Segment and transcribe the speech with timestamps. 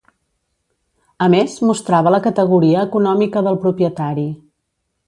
[1.25, 4.27] A més, mostrava la categoria econòmica del propietari.